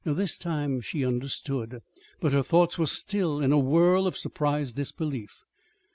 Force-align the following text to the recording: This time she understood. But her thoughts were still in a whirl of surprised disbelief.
This 0.03 0.35
time 0.35 0.81
she 0.81 1.05
understood. 1.05 1.83
But 2.19 2.33
her 2.33 2.41
thoughts 2.41 2.75
were 2.79 2.87
still 2.87 3.39
in 3.39 3.51
a 3.51 3.59
whirl 3.59 4.07
of 4.07 4.17
surprised 4.17 4.75
disbelief. 4.75 5.43